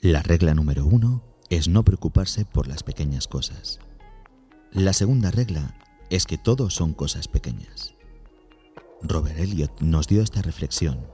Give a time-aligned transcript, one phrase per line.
[0.00, 3.80] La regla número uno es no preocuparse por las pequeñas cosas.
[4.70, 5.74] La segunda regla
[6.08, 7.94] es que todo son cosas pequeñas.
[9.02, 11.04] Robert Elliot nos dio esta reflexión.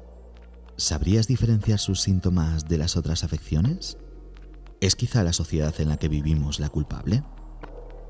[0.77, 3.97] ¿Sabrías diferenciar sus síntomas de las otras afecciones?
[4.83, 7.23] ¿Es quizá la sociedad en la que vivimos la culpable?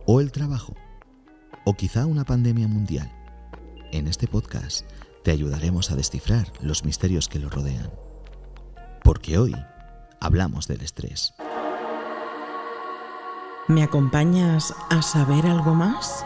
[0.06, 0.74] ¿O el trabajo?
[1.64, 3.12] ¿O quizá una pandemia mundial?
[3.92, 4.84] En este podcast
[5.22, 7.92] te ayudaremos a descifrar los misterios que lo rodean.
[9.04, 9.54] Porque hoy
[10.24, 11.34] hablamos del estrés.
[13.68, 16.24] ¿Me acompañas a saber algo más?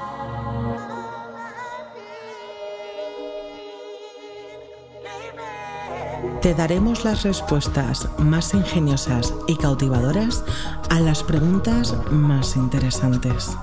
[6.43, 10.45] Te daremos las respuestas más ingeniosas y cautivadoras
[10.91, 13.57] a las preguntas más interesantes.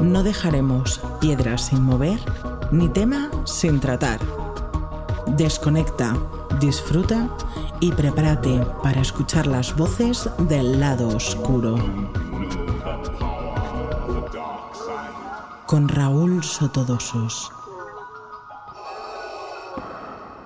[0.00, 2.20] No dejaremos piedras sin mover
[2.70, 4.20] ni tema sin tratar.
[5.26, 6.14] Desconecta,
[6.60, 7.28] disfruta
[7.84, 11.76] y prepárate para escuchar las voces del lado oscuro.
[15.66, 17.52] Con Raúl Sotodosos.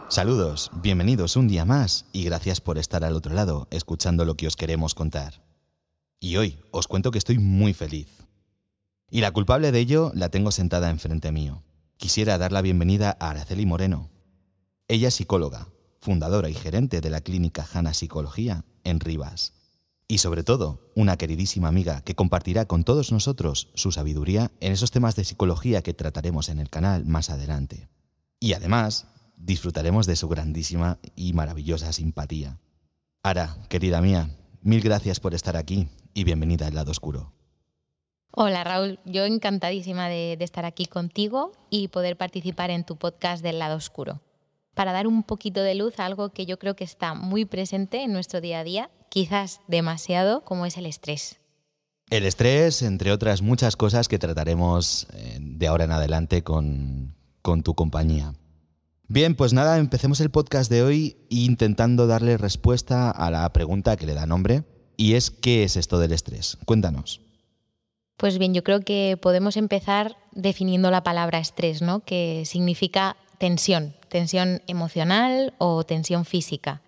[0.08, 4.48] Saludos, bienvenidos un día más y gracias por estar al otro lado escuchando lo que
[4.48, 5.40] os queremos contar.
[6.18, 8.08] Y hoy os cuento que estoy muy feliz.
[9.12, 11.62] Y la culpable de ello la tengo sentada enfrente mío.
[11.98, 14.10] Quisiera dar la bienvenida a Araceli Moreno.
[14.88, 15.68] Ella es psicóloga,
[16.00, 19.52] fundadora y gerente de la clínica Hanna Psicología en Rivas.
[20.06, 24.90] Y sobre todo, una queridísima amiga que compartirá con todos nosotros su sabiduría en esos
[24.90, 27.88] temas de psicología que trataremos en el canal más adelante.
[28.40, 32.58] Y además, disfrutaremos de su grandísima y maravillosa simpatía.
[33.22, 34.30] Ara, querida mía,
[34.62, 37.32] mil gracias por estar aquí y bienvenida al lado oscuro.
[38.30, 43.42] Hola Raúl, yo encantadísima de, de, estar aquí contigo y poder participar en tu podcast
[43.42, 44.20] del lado oscuro,
[44.78, 48.04] para dar un poquito de luz a algo que yo creo que está muy presente
[48.04, 51.40] en nuestro día a día, quizás demasiado, como es el estrés.
[52.10, 57.64] El estrés, entre otras muchas cosas que trataremos eh, de ahora en adelante con, con
[57.64, 58.34] tu compañía.
[59.08, 64.06] Bien, pues nada, empecemos el podcast de hoy intentando darle respuesta a la pregunta que
[64.06, 64.62] le da nombre,
[64.96, 66.56] y es ¿qué es esto del estrés?
[66.66, 67.20] Cuéntanos.
[68.16, 71.98] Pues bien, yo creo que podemos empezar definiendo la palabra estrés, ¿no?
[72.04, 76.82] Que significa tensión, tensión emocional o tensión física.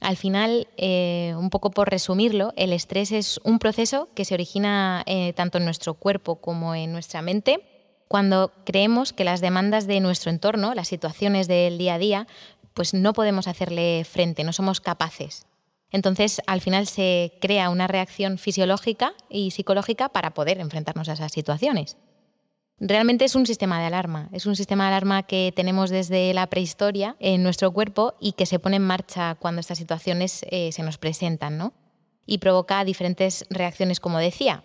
[0.00, 5.02] Al final, eh, un poco por resumirlo, el estrés es un proceso que se origina
[5.06, 7.60] eh, tanto en nuestro cuerpo como en nuestra mente
[8.10, 12.26] cuando creemos que las demandas de nuestro entorno, las situaciones del día a día,
[12.74, 15.46] pues no podemos hacerle frente, no somos capaces.
[15.92, 21.30] Entonces, al final se crea una reacción fisiológica y psicológica para poder enfrentarnos a esas
[21.30, 21.98] situaciones.
[22.80, 26.48] Realmente es un sistema de alarma, es un sistema de alarma que tenemos desde la
[26.48, 30.82] prehistoria en nuestro cuerpo y que se pone en marcha cuando estas situaciones eh, se
[30.82, 31.74] nos presentan, ¿no?
[32.24, 34.64] Y provoca diferentes reacciones, como decía,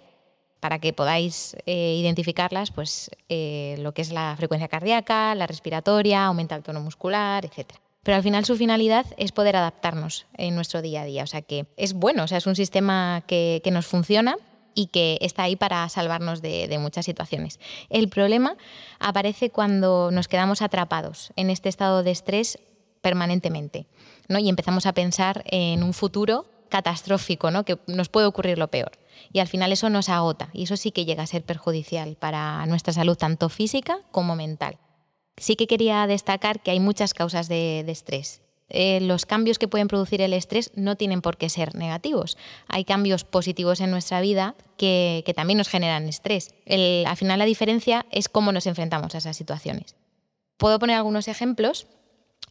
[0.62, 6.26] para que podáis eh, identificarlas, pues eh, lo que es la frecuencia cardíaca, la respiratoria,
[6.26, 7.74] aumenta el tono muscular, etc.
[8.02, 11.24] Pero al final su finalidad es poder adaptarnos en nuestro día a día.
[11.24, 14.38] O sea que es bueno, o sea, es un sistema que, nos funciona
[14.76, 17.60] y que está ahí para salvarnos de, muchas situaciones.
[17.90, 18.58] El problema
[19.00, 22.60] aparece cuando nos quedamos atrapados en este estado de estrés
[23.02, 23.88] permanentemente
[24.28, 24.38] ¿no?
[24.38, 27.64] y empezamos a pensar en un futuro catastrófico, ¿no?
[27.64, 28.92] que nos puede ocurrir lo peor.
[29.32, 32.66] Y al final eso nos agota y eso sí que llega a ser perjudicial para
[32.66, 34.78] nuestra salud, tanto física como mental.
[35.38, 38.42] Sí que quería destacar que hay muchas causas de, estrés.
[38.70, 42.38] Eh, los cambios que pueden producir el estrés no tienen por qué ser negativos.
[42.68, 46.54] Hay cambios positivos en nuestra vida que, también nos generan estrés.
[46.68, 49.96] al final la diferencia es cómo nos enfrentamos a esas situaciones.
[50.58, 51.88] Puedo poner algunos ejemplos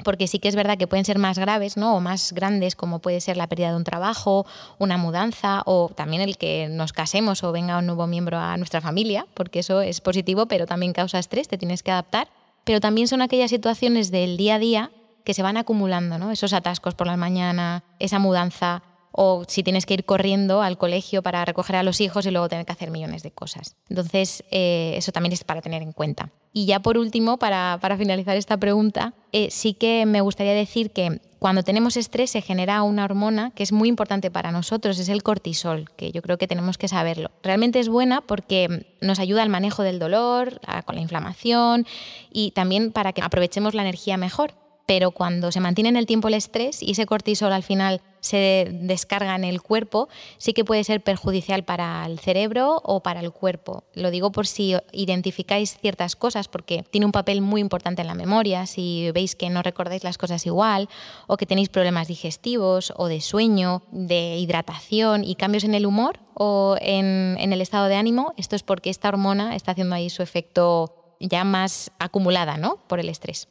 [0.02, 1.94] porque sí que es verdad que pueden ser más graves ¿no?
[1.94, 4.44] o más grandes, como puede ser la pérdida de un trabajo,
[4.78, 8.80] una mudanza o también el que nos casemos o venga un nuevo miembro a nuestra
[8.80, 12.28] familia, porque eso es positivo, pero también causa estrés, te tienes que adaptar.
[12.64, 14.90] Pero también son aquellas situaciones del día a día
[15.24, 16.30] que se van acumulando, ¿no?
[16.30, 18.82] esos atascos por la mañana, esa mudanza,
[19.16, 22.48] o si tienes que ir corriendo al colegio para recoger a los hijos y luego
[22.48, 23.76] tener que hacer millones de cosas.
[23.88, 26.30] Entonces, eh, eso también es para tener en cuenta.
[26.52, 31.20] Y ya por último, para, finalizar esta pregunta, eh, sí que me gustaría decir que
[31.38, 35.22] cuando tenemos estrés se genera una hormona que es muy importante para nosotros, es el
[35.22, 37.30] cortisol, que yo creo que tenemos que saberlo.
[37.42, 41.86] Realmente es buena porque nos ayuda al manejo del dolor, con la inflamación
[42.32, 44.54] y también para que aprovechemos la energía mejor.
[44.86, 48.68] Pero cuando se mantiene en el tiempo el estrés y ese cortisol al final se
[48.72, 50.08] descarga en el cuerpo,
[50.38, 53.84] sí que puede ser perjudicial para el cerebro o para el cuerpo.
[53.92, 58.14] Lo digo por si identificáis ciertas cosas, porque tiene un papel muy importante en la
[58.14, 60.88] memoria, si veis que no recordáis las cosas igual,
[61.26, 66.20] o que tenéis problemas digestivos o de sueño, de hidratación y cambios en el humor
[66.32, 70.08] o en, en el estado de ánimo, esto es porque esta hormona está haciendo ahí
[70.08, 72.78] su efecto ya más acumulada ¿no?
[72.86, 73.48] por el estrés.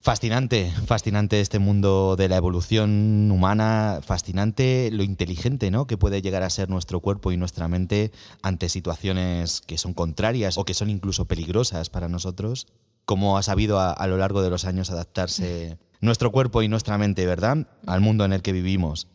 [0.00, 5.88] Fascinante, fascinante este mundo de la evolución humana, fascinante lo inteligente ¿no?
[5.88, 10.58] que puede llegar a ser nuestro cuerpo y nuestra mente ante situaciones que son contrarias
[10.58, 12.68] o que son incluso peligrosas para nosotros.
[13.04, 16.98] Cómo ha sabido a, a lo largo de los años adaptarse nuestro cuerpo y nuestra
[16.98, 17.66] mente, ¿verdad?
[17.86, 19.08] Al mundo en el que vivimos.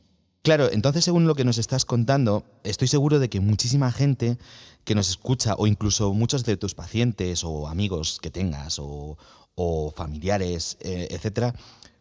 [0.44, 4.40] Claro, entonces según lo que nos estás contando, estoy seguro de que muchísima gente
[4.84, 9.20] que nos escucha, o incluso muchos de tus pacientes o amigos que tengas, o,
[9.56, 11.54] o familiares, eh, etcétera,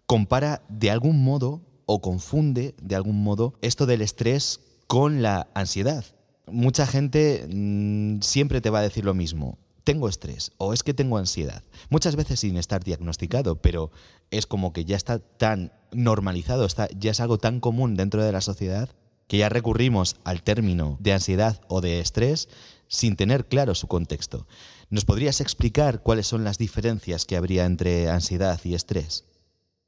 [0.07, 6.05] compara de algún modo o confunde de algún modo esto del estrés con la ansiedad.
[6.47, 9.59] Mucha gente mm, siempre te va a decir lo mismo.
[9.85, 11.63] Tengo estrés o es que tengo ansiedad.
[11.89, 13.91] Muchas veces sin estar diagnosticado, pero
[14.31, 18.33] es como que ya está tan normalizado, está, ya es algo tan común dentro de
[18.33, 18.91] la sociedad
[19.27, 22.49] que ya recurrimos al término de ansiedad o de estrés
[22.89, 24.47] sin tener claro su contexto.
[24.91, 29.25] ¿Nos podrías explicar cuáles son las diferencias que habría entre ansiedad y estrés?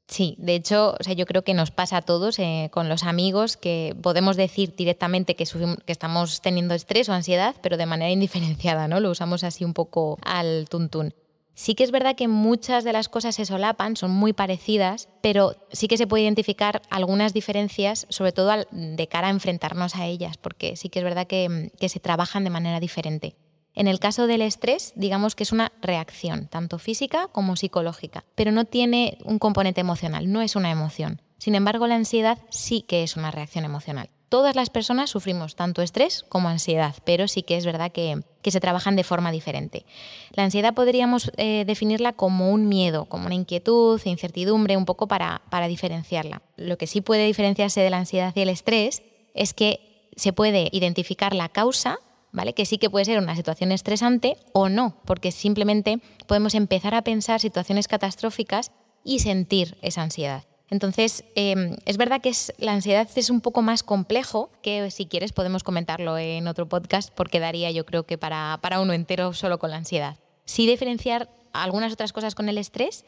[0.07, 3.03] Sí, de hecho, o sea, yo creo que nos pasa a todos eh, con los
[3.03, 5.45] amigos que podemos decir directamente que,
[5.87, 9.01] estamos teniendo estrés o ansiedad, pero de manera indiferenciada, ¿no?
[9.01, 11.13] Lo usamos así un poco al tuntún.
[11.53, 15.55] Sí que es verdad que muchas de las cosas se solapan, son muy parecidas, pero
[15.73, 20.37] sí que se puede identificar algunas diferencias, sobre todo de cara a enfrentarnos a ellas,
[20.37, 23.35] porque sí que es verdad que se trabajan de manera diferente.
[23.75, 28.51] En el caso del estrés, digamos que es una reacción, tanto física como psicológica, pero
[28.51, 31.21] no tiene un componente emocional, no es una emoción.
[31.39, 34.09] Sin embargo, la ansiedad sí que es una reacción emocional.
[34.29, 38.59] Todas las personas sufrimos tanto estrés como ansiedad, pero sí que es verdad que, se
[38.59, 39.85] trabajan de forma diferente.
[40.31, 45.43] La ansiedad podríamos eh, definirla como un miedo, como una inquietud, incertidumbre, un poco para,
[45.49, 46.41] para diferenciarla.
[46.57, 49.03] Lo que sí puede diferenciarse de la ansiedad y el estrés
[49.35, 51.99] es que se puede identificar la causa
[52.33, 52.53] ¿vale?
[52.53, 57.03] Que sí que puede ser una situación estresante o no, porque simplemente podemos empezar a
[57.03, 58.71] pensar situaciones catastróficas
[59.05, 60.43] y sentir esa ansiedad.
[60.69, 65.05] Entonces, em, es verdad que es, la ansiedad es un poco más complejo, que si
[65.05, 69.33] quieres podemos comentarlo en otro podcast, porque daría yo creo que para, para uno entero
[69.33, 70.17] solo con la ansiedad.
[70.45, 73.05] Sí diferenciar algunas otras cosas con el estrés,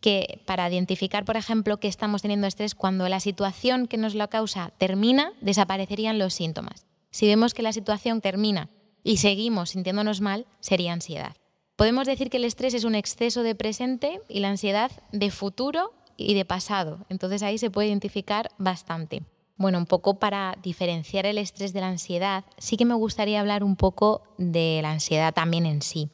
[0.00, 4.30] que para identificar, por ejemplo, que estamos teniendo estrés, cuando la situación que nos lo
[4.30, 6.86] causa termina, desaparecerían los síntomas.
[7.10, 8.70] Si vemos que la situación termina
[9.02, 11.36] y seguimos sintiéndonos mal, sería ansiedad.
[11.76, 15.92] Podemos decir que el estrés es un exceso de presente y la ansiedad de futuro
[16.16, 17.06] y de pasado.
[17.08, 19.22] Entonces ahí se puede identificar bastante.
[19.56, 23.64] Bueno, un poco para diferenciar el estrés de la ansiedad, sí que me gustaría hablar
[23.64, 26.10] un poco de la ansiedad también en sí.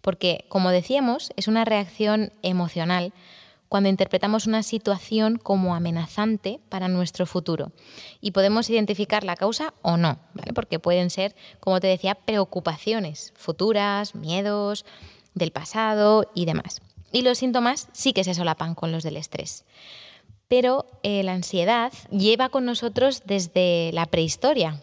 [0.00, 3.12] Porque, como decíamos, es una reacción emocional
[3.70, 7.70] cuando interpretamos una situación como amenazante para nuestro futuro.
[8.20, 10.18] Y podemos identificar la causa o no,
[10.56, 14.84] porque pueden ser, como te decía, preocupaciones futuras, miedos
[15.34, 16.82] del pasado y demás.
[17.12, 19.64] Y los síntomas sí que se solapan con los del estrés.
[20.48, 24.82] Pero eh, la ansiedad lleva con nosotros desde la prehistoria,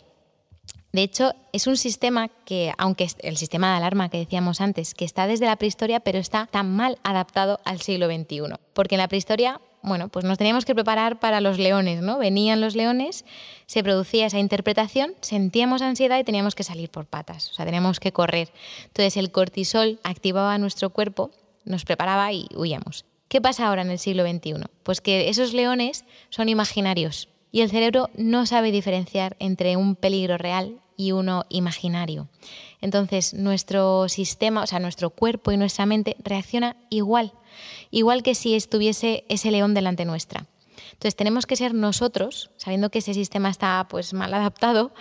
[0.94, 5.06] de hecho, es un sistema que, aunque el sistema de alarma que decíamos antes, que
[5.06, 8.56] está desde la prehistoria, pero está tan mal adaptado al siglo XXI.
[8.74, 12.18] Porque en la prehistoria, bueno, pues nos teníamos que preparar para los leones, ¿no?
[12.18, 13.26] Venían los leones,
[13.66, 18.00] se producía esa interpretación, sentíamos ansiedad y teníamos que salir por patas, o sea, teníamos
[18.00, 18.52] que correr.
[18.86, 21.32] Entonces el cortisol activaba nuestro cuerpo,
[21.66, 23.06] nos preparaba y huíamos.
[23.28, 24.64] ¿Qué pasa ahora en el siglo XXI?
[24.84, 30.38] Pues que esos leones son imaginarios y el cerebro no sabe diferenciar entre un peligro
[30.38, 32.28] real y uno imaginario.
[32.82, 37.32] Entonces, nuestro sistema, o sea, nuestro cuerpo y nuestra mente reacciona igual,
[37.92, 40.48] igual que si estuviese ese león delante nuestra.
[40.92, 44.92] Entonces, tenemos que ser nosotros, sabiendo que ese sistema está pues mal adaptado,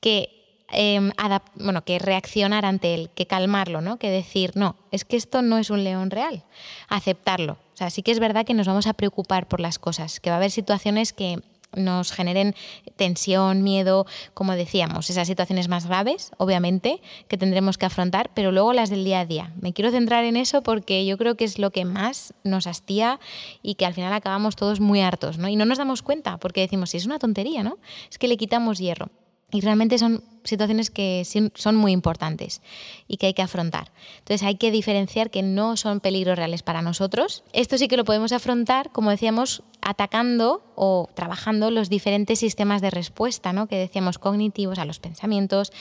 [0.00, 0.30] que
[0.70, 1.12] em,
[1.54, 3.98] bueno, que reaccionar ante él, que calmarlo, ¿no?
[3.98, 6.44] Que decir, no, es que esto no es un león real,
[6.88, 7.58] aceptarlo.
[7.74, 10.30] O sea, sí que es verdad que nos vamos a preocupar por las cosas, que
[10.30, 11.40] va a haber situaciones que
[11.74, 12.54] nos generen
[12.96, 18.72] tensión, miedo, como decíamos, esas situaciones más graves, obviamente, que tendremos que afrontar, pero luego
[18.72, 19.52] las del día a día.
[19.60, 23.20] Me quiero centrar en eso porque yo creo que es lo que más nos hastía
[23.62, 25.48] y que al final acabamos todos muy hartos, ¿no?
[25.48, 27.78] Y no nos damos cuenta porque decimos, es una tontería, ¿no?
[28.10, 29.10] Es que le quitamos hierro.
[29.50, 32.60] Y realmente son situaciones que son muy importantes
[33.06, 33.92] y que hay que afrontar.
[34.18, 37.44] Entonces hay que diferenciar que no son peligros reales para nosotros.
[37.52, 42.90] Esto sí que lo podemos afrontar, como decíamos, atacando o trabajando los diferentes sistemas de
[42.90, 43.68] respuesta, ¿no?
[43.68, 45.72] que decíamos cognitivos a los pensamientos,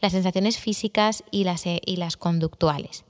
[0.00, 3.04] las sensaciones físicas y las, eh, y las conductuales.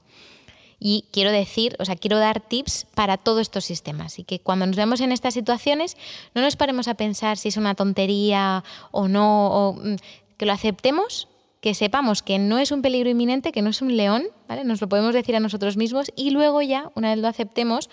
[0.79, 4.67] Y quiero decir, o sea, quiero dar tips para todos estos sistemas y que cuando
[4.67, 5.97] nos vemos en estas situaciones
[6.35, 9.95] no nos paremos a pensar si es una tontería o no, o, mm,
[10.37, 11.27] que lo aceptemos,
[11.61, 14.63] que sepamos que no es un peligro inminente, que no es un león, ¿vale?
[14.63, 17.89] Nos lo podemos decir a nosotros mismos y luego ya, una vez lo aceptemos,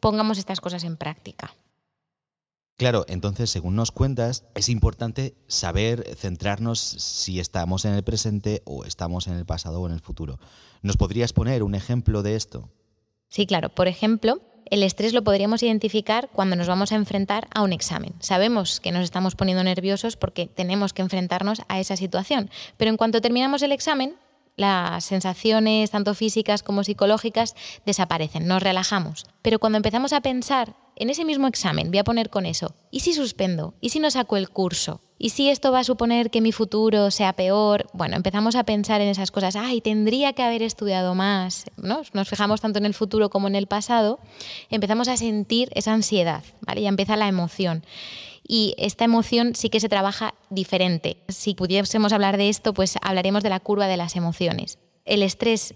[0.00, 1.54] pongamos estas cosas en práctica.
[2.76, 8.84] Claro, entonces, según nos cuentas, es importante saber centrarnos si estamos en el presente o
[8.84, 10.40] estamos en el pasado o en el futuro.
[10.82, 12.68] ¿Nos podrías poner un ejemplo de esto?
[13.28, 13.68] Sí, claro.
[13.68, 14.40] Por ejemplo,
[14.70, 18.14] el estrés lo podríamos identificar cuando nos vamos a enfrentar a un examen.
[18.18, 22.96] Sabemos que nos estamos poniendo nerviosos porque tenemos que enfrentarnos a esa situación, pero en
[22.96, 24.16] cuanto terminamos el examen,
[24.56, 27.54] las sensaciones, tanto físicas como psicológicas,
[27.86, 29.26] desaparecen, nos relajamos.
[29.42, 33.00] Pero cuando empezamos a pensar en ese mismo examen, voy a poner con eso, ¿y
[33.00, 33.74] si suspendo?
[33.80, 35.00] ¿Y si no saco el curso?
[35.18, 37.86] ¿Y si esto va a suponer que mi futuro sea peor?
[37.92, 42.02] Bueno, empezamos a pensar en esas cosas, ay, tendría que haber estudiado más, ¿no?
[42.12, 44.18] Nos fijamos tanto en el futuro como en el pasado,
[44.70, 46.82] empezamos a sentir esa ansiedad, ¿vale?
[46.82, 47.84] Ya empieza la emoción
[48.46, 51.16] y esta emoción sí que se trabaja diferente.
[51.28, 54.78] Si pudiésemos hablar de esto, pues hablaremos de la curva de las emociones.
[55.04, 55.74] El estrés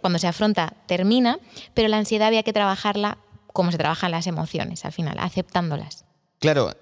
[0.00, 1.38] cuando se afronta termina,
[1.74, 3.18] pero la ansiedad había que trabajarla
[3.52, 6.04] como se trabajan las emociones al final, aceptándolas.
[6.38, 6.72] Claro,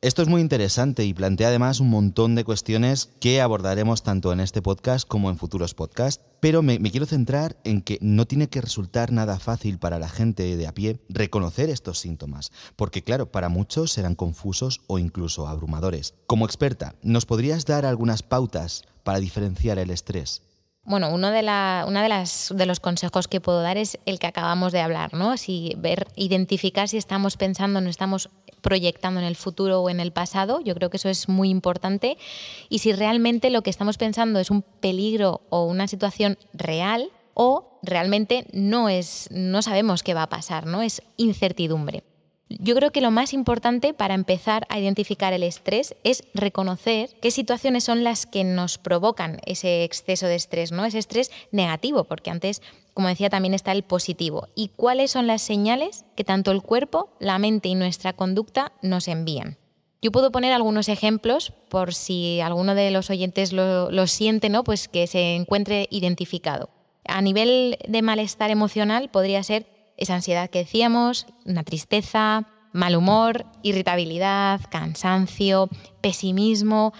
[0.00, 4.38] esto es muy interesante y plantea además un montón de cuestiones que abordaremos tanto en
[4.38, 8.60] este podcast como en futuros podcasts, pero me, quiero centrar en que no tiene que
[8.60, 13.48] resultar nada fácil para la gente de a pie reconocer estos síntomas, porque claro, para
[13.48, 16.14] muchos serán confusos o incluso abrumadores.
[16.28, 20.42] Como experta, ¿nos podrías dar algunas pautas para diferenciar el estrés?
[20.88, 24.26] Bueno, uno de, una de, las, de los consejos que puedo dar es el que
[24.26, 25.36] acabamos de hablar, ¿no?
[25.36, 28.30] Si ver, identificar si estamos pensando, no estamos
[28.62, 30.60] proyectando en el futuro o en el pasado.
[30.62, 32.16] Yo creo que eso es muy importante.
[32.70, 37.78] Y si realmente lo que estamos pensando es un peligro o una situación real o
[37.82, 40.80] realmente no es no sabemos qué va a pasar, ¿no?
[40.80, 42.02] Es incertidumbre.
[42.48, 47.30] Yo creo que lo más importante para empezar a identificar el estrés es reconocer qué
[47.30, 50.86] situaciones son las que nos provocan ese exceso de estrés, ¿no?
[50.86, 52.62] Ese estrés negativo, porque antes,
[52.94, 54.48] como decía, también está el positivo.
[54.54, 59.08] Y cuáles son las señales que tanto el cuerpo, la mente y nuestra conducta nos
[59.08, 59.58] envían.
[60.00, 64.64] Yo puedo poner algunos ejemplos por si alguno de los oyentes lo, lo siente, ¿no?
[64.64, 66.70] Pues que se encuentre identificado.
[67.04, 69.66] A nivel de malestar emocional podría ser
[69.98, 75.68] esa ansiedad que decíamos, una tristeza, mal humor, irritabilidad, cansancio,
[76.00, 76.94] pesimismo,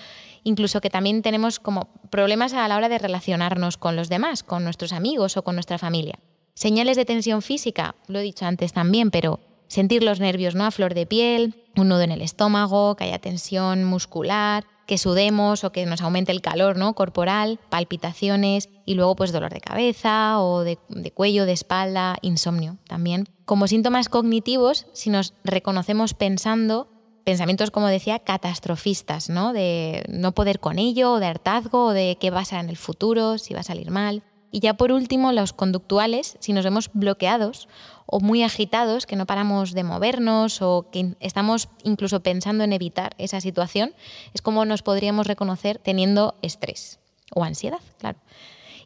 [0.44, 4.64] incluso que también tenemos como problemas a la hora de relacionarnos con los demás, con
[4.64, 6.18] nuestros amigos o con nuestra familia.
[6.54, 10.64] Señales de tensión física, lo he dicho antes también, pero sentir los nervios ¿no?
[10.64, 15.64] a flor de piel, un nudo en el estómago, que haya tensión muscular, que sudemos
[15.64, 16.94] o que nos aumente el calor ¿no?
[16.94, 22.78] corporal, palpitaciones y luego pues dolor de cabeza o de, de cuello, de espalda, insomnio
[22.88, 23.28] también.
[23.44, 26.88] Como síntomas cognitivos, si nos reconocemos pensando
[27.24, 29.52] pensamientos, como decía, catastrofistas, ¿no?
[29.52, 32.70] De no poder con ello, o de hartazgo, o de qué va a ser en
[32.70, 34.22] el futuro, si va a salir mal.
[34.50, 37.68] Y ya por último, los conductuales, si nos vemos bloqueados
[38.10, 43.14] o muy agitados, que no paramos de movernos o que estamos incluso pensando en evitar
[43.18, 43.92] esa situación,
[44.32, 46.98] es como nos podríamos reconocer teniendo estrés
[47.34, 48.18] o ansiedad, claro.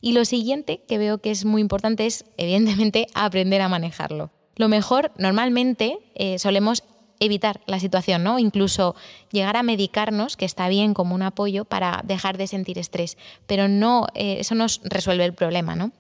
[0.01, 4.31] Y lo siguiente que veo que es muy importante es, evidentemente, aprender a manejarlo.
[4.57, 6.83] Lo mejor, normalmente, eh, solemos
[7.21, 8.41] evitar la situación, ¿no?
[8.41, 8.97] Incluso
[9.31, 13.69] llegar a medicarnos, que está bien como un apoyo para dejar de sentir estrés, pero
[13.69, 15.93] no, eh, eso nos resuelve el problema, ¿no?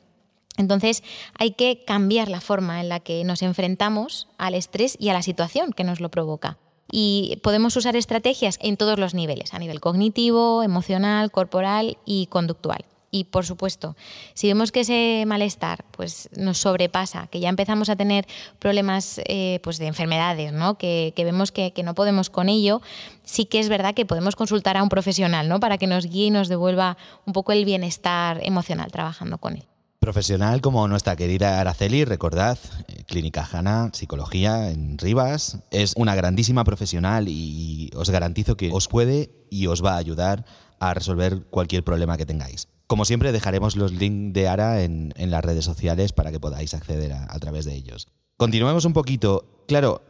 [0.57, 1.03] Entonces
[1.39, 5.23] hay que cambiar la forma en la que nos enfrentamos al estrés y a la
[5.23, 6.59] situación que nos lo provoca.
[6.91, 12.85] Y podemos usar estrategias en todos los niveles, a nivel cognitivo, emocional, corporal y conductual.
[13.15, 13.95] Y por supuesto,
[14.33, 18.27] si vemos que ese malestar pues, nos sobrepasa, que ya empezamos a tener
[18.59, 20.79] problemas eh, pues, de enfermedades, ¿no?
[20.79, 22.81] que, vemos que, no podemos con ello,
[23.23, 25.61] sí que es verdad que podemos consultar a un profesional ¿no?
[25.61, 29.65] para que nos guíe y nos devuelva un poco el bienestar emocional trabajando con él.
[30.03, 36.65] Profesional como nuestra querida Araceli, recordad, eh, Clínica Jana, Psicología en Rivas, es una grandísima
[36.65, 40.45] profesional y os garantizo que os puede y os va a ayudar
[40.81, 42.67] a resolver cualquier problema que tengáis.
[42.89, 47.13] Como siempre, dejaremos los links de Ara en, las redes sociales para que podáis acceder
[47.13, 48.09] a, través de ellos.
[48.37, 49.65] Continuemos un poquito.
[49.69, 50.03] Claro,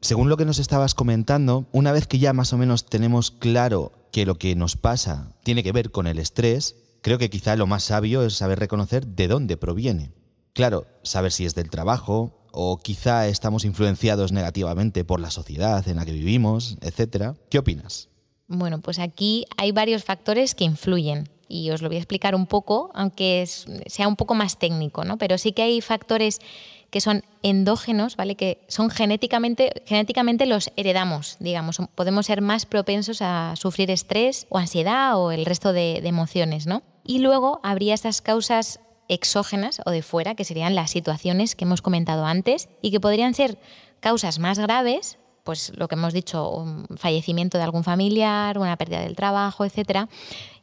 [0.00, 3.90] según lo que nos estabas comentando, una vez que ya más o menos tenemos claro
[4.12, 7.66] que lo que nos pasa tiene que ver con el estrés, creo que quizá lo
[7.66, 10.12] más sabio es saber reconocer de dónde proviene.
[10.54, 15.96] Claro, saber si es del trabajo, o quizá estamos influenciados negativamente por la sociedad en
[15.96, 17.36] la que vivimos, etc.
[17.50, 18.08] ¿Qué opinas?
[18.46, 22.46] Bueno, pues aquí hay varios factores que influyen y os lo voy a explicar un
[22.46, 25.18] poco, aunque sea un poco más técnico, ¿no?
[25.18, 26.38] Pero sí que hay factores
[26.90, 28.36] que son endógenos, ¿vale?
[28.36, 31.78] Que son genéticamente, genéticamente los heredamos, digamos.
[31.94, 36.66] Podemos ser más propensos a sufrir estrés o ansiedad o el resto de, de emociones,
[36.66, 36.82] ¿no?
[37.04, 41.82] Y luego habría esas causas exógenas o de fuera, que serían las situaciones que hemos
[41.82, 43.58] comentado antes y que podrían ser
[44.00, 49.00] causas más graves, pues lo que hemos dicho, un fallecimiento de algún familiar, una pérdida
[49.00, 50.08] del trabajo, etcétera,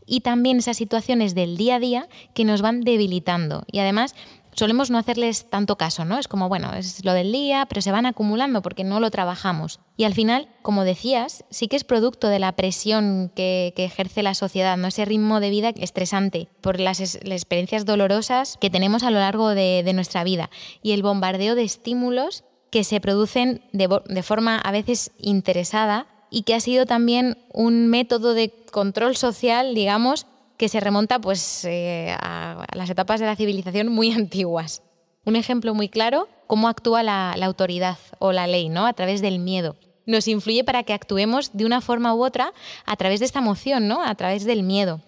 [0.05, 3.63] y también esas situaciones del día a día que nos van debilitando.
[3.71, 4.15] Y además
[4.53, 6.17] solemos no hacerles tanto caso, ¿no?
[6.17, 9.79] Es como, bueno, es lo del día, pero se van acumulando porque no lo trabajamos.
[9.97, 14.33] Y al final, como decías, sí que es producto de la presión que, ejerce la
[14.33, 14.87] sociedad, ¿no?
[14.87, 19.89] Ese ritmo de vida estresante, por las, experiencias dolorosas que tenemos a lo largo de,
[19.93, 20.49] nuestra vida
[20.83, 26.55] y el bombardeo de estímulos que se producen de forma a veces interesada y que
[26.55, 30.27] ha sido también un método de control social, digamos,
[30.59, 34.83] que se remonta pues, eh, a las etapas de la civilización muy antiguas.
[35.25, 38.85] Un ejemplo muy claro, cómo actúa la, autoridad o la ley, ¿no?
[38.85, 39.77] A través del miedo.
[40.05, 42.53] Nos influye para que actuemos de una forma u otra
[42.85, 44.03] a través de esta emoción, ¿no?
[44.03, 45.01] A través del miedo.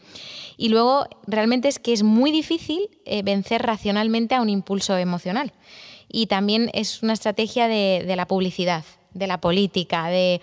[0.55, 5.51] Y luego, realmente es que es muy difícil eh, vencer racionalmente a un impulso emocional.
[6.07, 10.39] Y también es una estrategia de la publicidad, de la política, de,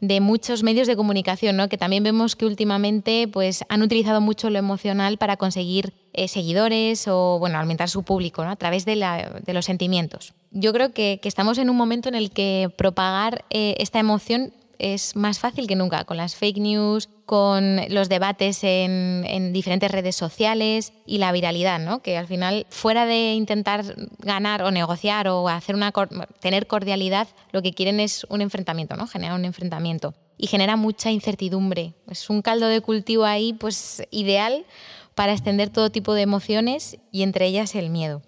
[0.00, 1.68] de muchos medios de comunicación, ¿no?
[1.68, 7.06] que también vemos que últimamente pues, han utilizado mucho lo emocional para conseguir eh, seguidores
[7.06, 8.50] o bueno, aumentar su público ¿no?
[8.50, 10.32] a través de, los sentimientos.
[10.50, 15.14] Yo creo que, estamos en un momento en el que propagar eh, esta emoción es
[15.14, 20.92] más fácil que nunca, con las fake news, con los debates en, diferentes redes sociales
[21.06, 22.02] y la viralidad, ¿no?
[22.02, 23.84] que al final, fuera de intentar
[24.18, 25.92] ganar o negociar o hacer una,
[26.40, 29.06] tener cordialidad, lo que quieren es un enfrentamiento, ¿no?
[29.06, 30.12] generar un enfrentamiento.
[30.38, 31.94] Y genera mucha incertidumbre.
[32.08, 34.66] Es un caldo de cultivo ahí pues, ideal
[35.14, 38.22] para extender todo tipo de emociones y entre ellas el miedo.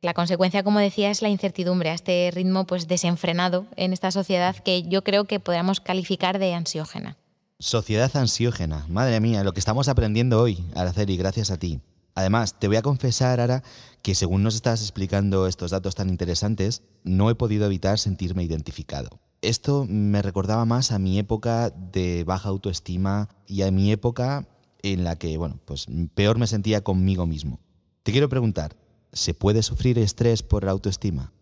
[0.00, 4.56] La consecuencia, como decía, es la incertidumbre a este ritmo pues, desenfrenado en esta sociedad
[4.56, 7.18] que yo creo que podríamos calificar de ansiógena.
[7.58, 8.84] Sociedad ansiógena.
[8.90, 11.80] Madre mía, lo que estamos aprendiendo hoy, Araceli, gracias a ti.
[12.14, 13.62] Además, te voy a confesar, Ara,
[14.02, 19.08] que según nos estás explicando estos datos tan interesantes, no he podido evitar sentirme identificado.
[19.40, 24.46] Esto me recordaba más a mi época de baja autoestima y a mi época
[24.82, 27.60] en la que, bueno, pues peor me sentía conmigo mismo.
[28.02, 28.76] Te quiero preguntar,
[29.14, 31.32] ¿se puede sufrir estrés por la autoestima?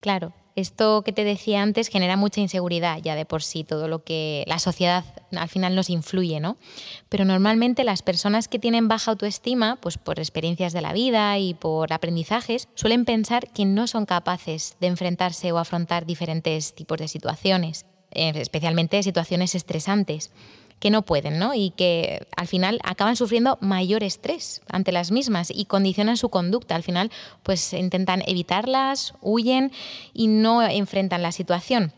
[0.00, 4.02] Claro, esto que te decía antes genera mucha inseguridad ya de por sí, todo lo
[4.02, 5.04] que la sociedad
[5.36, 6.56] al final nos influye, ¿no?
[7.08, 11.54] Pero normalmente las personas que tienen baja autoestima, pues por experiencias de la vida y
[11.54, 17.08] por aprendizajes, suelen pensar que no son capaces de enfrentarse o afrontar diferentes tipos de
[17.08, 20.32] situaciones, eh, especialmente situaciones estresantes
[20.80, 21.54] que no pueden, ¿no?
[21.54, 26.76] Y que al final acaban sufriendo mayor estrés ante las mismas y condicionan su conducta.
[26.76, 27.10] Al final,
[27.42, 29.72] pues intentan evitarlas, huyen
[30.12, 31.92] y no enfrentan la situación.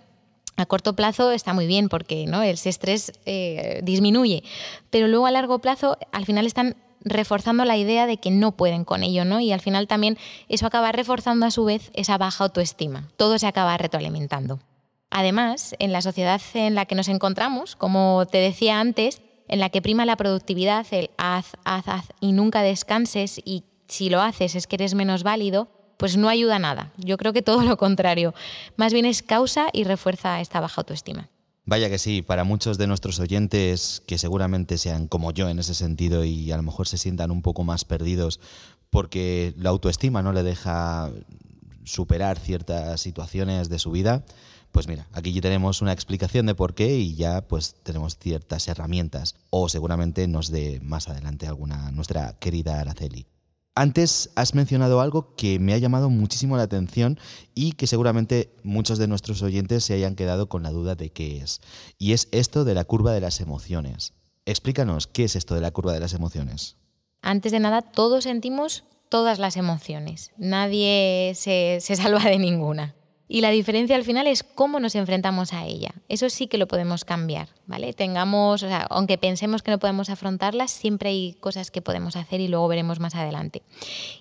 [0.57, 2.43] A corto plazo está muy bien porque ¿no?
[2.43, 4.43] el estrés eh, disminuye,
[4.91, 8.85] pero luego a largo plazo al final están reforzando la idea de que no pueden
[8.85, 9.41] con ello, ¿no?
[9.41, 13.09] Y al final también eso acaba reforzando a su vez esa baja autoestima.
[13.17, 14.61] Todo se acaba retroalimentando.
[15.11, 19.71] Además, en la sociedad en la que nos encontramos, como te decía antes, en la
[19.71, 24.55] que prima la productividad, el haz, haz, haz y nunca descanses y si lo haces
[24.55, 26.93] es que eres menos válido, pues no ayuda nada.
[26.97, 28.33] Yo creo que todo lo contrario.
[28.77, 31.29] Más bien es causa y refuerza esta baja autoestima.
[31.67, 35.75] Vaya que sí, para muchos de nuestros oyentes que seguramente sean como yo en ese
[35.75, 38.41] sentido y a lo mejor se sientan un poco más perdidos
[38.89, 41.11] porque la autoestima no le deja
[41.85, 44.25] superar ciertas situaciones de su vida,
[44.73, 48.69] pues mira, aquí ya tenemos una explicación de por qué y ya pues tenemos ciertas
[48.69, 53.27] herramientas o seguramente nos dé más adelante alguna nuestra querida Araceli.
[53.75, 57.19] Antes has mencionado algo que me ha llamado muchísimo la atención
[57.55, 61.39] y que seguramente muchos de nuestros oyentes se hayan quedado con la duda de qué
[61.39, 61.61] es.
[61.97, 64.13] Y es esto de la curva de las emociones.
[64.45, 66.77] Explícanos, ¿qué es esto de la curva de las emociones?
[67.23, 70.33] Antes de nada, todos sentimos todas las emociones.
[70.37, 72.97] Nadie se, se salva de ninguna.
[73.33, 75.95] Y la diferencia al final es cómo nos enfrentamos a ella.
[76.09, 77.93] Eso sí que lo podemos cambiar, ¿vale?
[77.93, 82.41] Tengamos, o sea, aunque pensemos que no podemos afrontarlas, siempre hay cosas que podemos hacer
[82.41, 83.63] y luego veremos más adelante.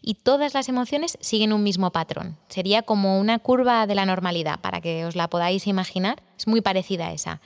[0.03, 2.37] Y todas las emociones siguen un mismo patrón.
[2.49, 6.21] Sería como una curva de la normalidad, para que os la podáis imaginar.
[6.37, 7.41] Es muy parecida a esa.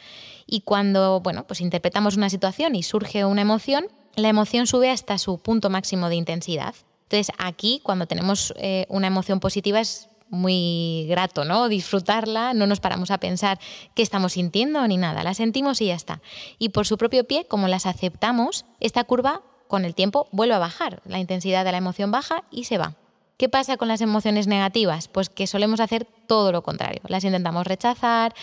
[0.46, 3.86] Y cuando, bueno, pues interpretamos una situación y surge una emoción,
[4.18, 6.76] la emoción sube hasta su punto máximo de intensidad.
[7.04, 11.70] Entonces, aquí, cuando tenemos eh, una emoción positiva, es muy grato, ¿no?
[11.70, 13.60] Disfrutarla, no nos paramos a pensar
[13.96, 16.22] qué estamos sintiendo ni nada, la sentimos y ya está.
[16.60, 20.60] Y por su propio pie, como las aceptamos, esta curva con el tiempo vuelve a
[20.60, 22.96] bajar, la intensidad de la emoción baja y se va.
[23.38, 25.08] ¿Qué pasa con las emociones negativas?
[25.08, 27.02] Pues que solemos hacer todo lo contrario.
[27.08, 28.34] Las intentamos rechazar,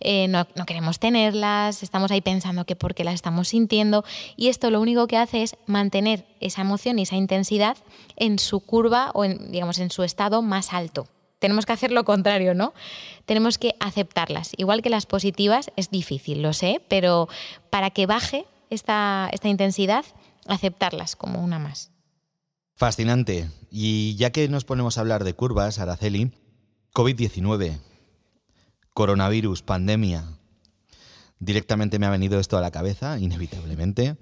[0.00, 4.04] eh, no, queremos tenerlas, estamos ahí pensando que por qué las estamos sintiendo
[4.36, 7.78] y esto lo único que hace es mantener esa emoción y esa intensidad
[8.16, 11.08] en su curva o en, digamos, en su estado más alto
[11.44, 12.72] tenemos que hacer lo contrario, ¿no?
[13.26, 14.52] Tenemos que aceptarlas.
[14.56, 17.28] Igual que las positivas, es difícil, lo sé, pero
[17.68, 20.06] para que baje esta, esta intensidad,
[20.46, 21.90] aceptarlas como una más.
[22.76, 23.50] Fascinante.
[23.70, 26.32] Y ya que nos ponemos a hablar de curvas, Araceli,
[26.94, 27.78] COVID-19,
[28.94, 30.24] coronavirus, pandemia,
[31.40, 34.16] directamente me ha venido esto a la cabeza, inevitablemente,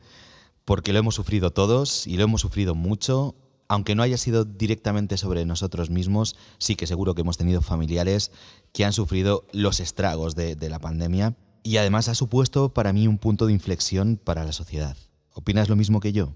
[0.65, 3.37] porque lo hemos sufrido todos y lo hemos sufrido mucho
[3.69, 8.31] aunque no haya sido directamente sobre nosotros mismos, sí que seguro que hemos tenido familiares
[8.73, 13.19] que han sufrido los estragos de, la pandemia y además ha supuesto para mí un
[13.19, 14.97] punto de inflexión para la sociedad.
[15.33, 16.35] ¿Opinas lo mismo que yo?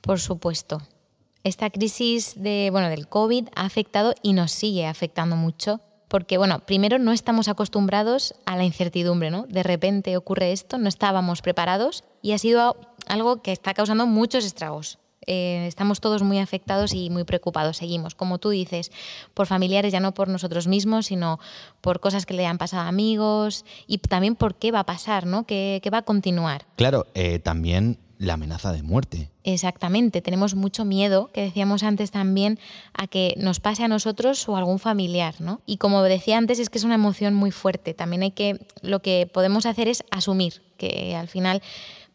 [0.00, 0.82] Por supuesto.
[1.44, 6.60] Esta crisis de, bueno, del COVID ha afectado y nos sigue afectando mucho porque, bueno,
[6.60, 9.46] primero no estamos acostumbrados a la incertidumbre, ¿no?
[9.48, 14.44] De repente ocurre esto, no estábamos preparados y ha sido algo que está causando muchos
[14.44, 14.98] estragos.
[15.26, 17.76] Eh, estamos todos muy afectados y muy preocupados.
[17.76, 18.90] Seguimos, como tú dices,
[19.34, 21.38] por familiares, ya no por nosotros mismos, sino
[21.80, 25.26] por cosas que le han pasado a amigos y también por qué va a pasar,
[25.26, 25.44] ¿no?
[25.46, 26.66] ¿Qué, va a continuar?
[26.76, 29.30] Claro, eh, también la amenaza de muerte.
[29.42, 32.58] Exactamente, tenemos mucho miedo, que decíamos antes también,
[32.94, 35.60] a que nos pase a nosotros o a algún familiar, ¿no?
[35.66, 37.94] Y como decía antes, es que es una emoción muy fuerte.
[37.94, 41.62] También hay que, lo que podemos hacer es asumir que al final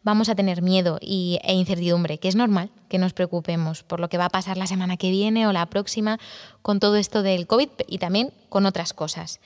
[0.02, 4.08] vamos a tener miedo y, e incertidumbre, que es normal que nos preocupemos por lo
[4.08, 6.18] que va a pasar la semana que viene o la próxima
[6.62, 9.40] con todo esto del COVID y también con otras cosas.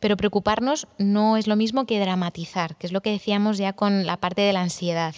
[0.00, 4.06] Pero preocuparnos no es lo mismo que dramatizar, que es lo que decíamos ya con
[4.06, 5.14] la parte de la ansiedad.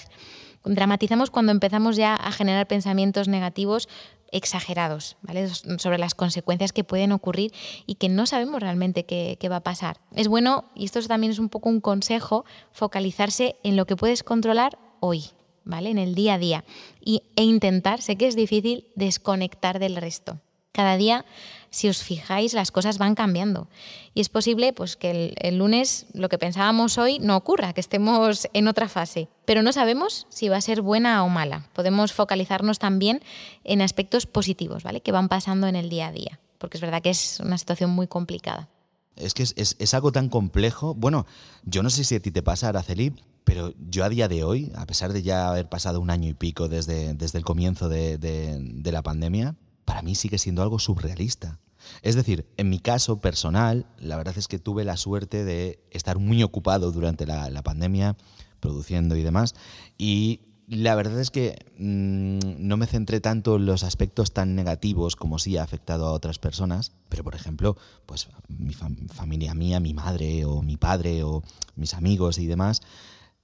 [0.64, 3.88] Dramatizamos cuando empezamos ya a generar pensamientos negativos
[4.33, 5.49] exagerados ¿vale?
[5.49, 7.53] sobre las consecuencias que pueden ocurrir
[7.87, 9.99] y que no sabemos realmente qué, va a pasar.
[10.14, 14.23] Es bueno, y esto también es un poco un consejo, focalizarse en lo que puedes
[14.23, 15.25] controlar hoy,
[15.64, 15.90] ¿vale?
[15.90, 16.64] en el día a día,
[17.01, 20.38] y, e intentar, sé que es difícil, desconectar del resto.
[20.73, 21.25] Cada día
[21.70, 23.68] si os fijáis, las cosas van cambiando.
[24.12, 28.48] Y es posible pues, que el, lunes lo que pensábamos hoy no ocurra, que estemos
[28.52, 29.28] en otra fase.
[29.44, 31.68] Pero no sabemos si va a ser buena o mala.
[31.72, 33.22] Podemos focalizarnos también
[33.64, 35.00] en aspectos positivos, ¿vale?
[35.00, 36.40] Que van pasando en el día a día.
[36.59, 38.68] Porque es verdad que es una situación muy complicada.
[39.16, 40.94] Es que es, algo tan complejo.
[40.94, 41.26] Bueno,
[41.64, 44.72] yo no sé si a ti te pasa, Araceli, pero yo a día de hoy,
[44.74, 48.18] a pesar de ya haber pasado un año y pico desde, desde el comienzo de,
[48.18, 51.59] de la pandemia, para mí sigue siendo algo surrealista.
[52.03, 56.19] Es decir, en mi caso personal, la verdad es que tuve la suerte de estar
[56.19, 58.16] muy ocupado durante la, pandemia,
[58.61, 59.55] produciendo y demás,
[59.97, 65.16] y la verdad es que mm, no me centré tanto en los aspectos tan negativos
[65.16, 69.95] como sí ha afectado a otras personas, pero por ejemplo, pues mi familia mía, mi
[69.95, 71.43] madre o mi padre o
[71.75, 72.83] mis amigos y demás,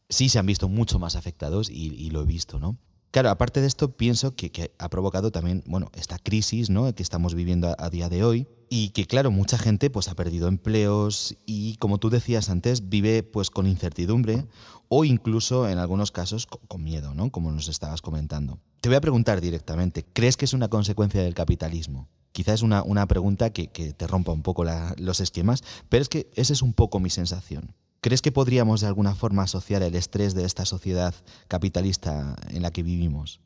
[0.09, 2.77] sí se han visto mucho más afectados y, y lo he visto, ¿no?
[3.17, 6.95] Claro, aparte de esto, pienso que, ha provocado también, bueno, esta crisis ¿no?
[6.95, 10.49] que estamos viviendo a, día de hoy y que, claro, mucha gente pues, ha perdido
[10.49, 14.45] empleos y, como tú decías antes, vive pues, con incertidumbre
[14.89, 17.31] o incluso, en algunos casos, con, miedo, ¿no?
[17.31, 18.61] como nos estabas comentando.
[18.83, 22.11] Te voy a preguntar directamente, ¿crees que es una consecuencia del capitalismo?
[22.33, 24.63] Quizás es una, una pregunta que, te rompa un poco
[24.99, 27.73] los esquemas, pero es que esa es un poco mi sensación.
[28.07, 31.13] ¿Crees que podríamos de alguna forma asociar el estrés de esta sociedad
[31.49, 33.41] capitalista en la que vivimos?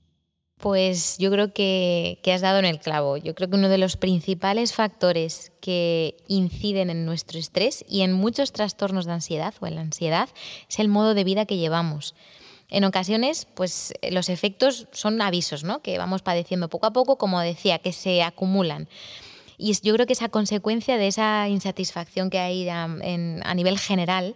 [0.58, 3.16] Pues yo creo que, has dado en el clavo.
[3.16, 8.12] Yo creo que uno de los principales factores que inciden en nuestro estrés y en
[8.12, 10.28] muchos trastornos de ansiedad o en la ansiedad
[10.68, 12.14] es el modo de vida que llevamos.
[12.68, 15.80] En ocasiones, pues los efectos son avisos, ¿no?
[15.80, 18.90] Que vamos padeciendo poco a poco, como decía, que se acumulan.
[19.60, 22.88] Y yo creo que esa consecuencia de esa insatisfacción que hay a,
[23.54, 24.34] nivel general,